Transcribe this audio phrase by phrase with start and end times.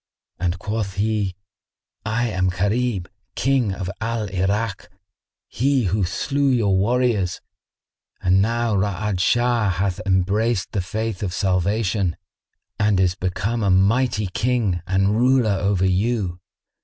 [0.39, 1.35] and quoth he,
[2.03, 4.89] "I am Gharib, King of Al Irak,
[5.47, 7.39] he who slew your warriors;
[8.19, 12.17] and now Ra'ad Shah hath embraced the Faith of Salvation
[12.79, 16.39] and is become a mighty King and ruler over you.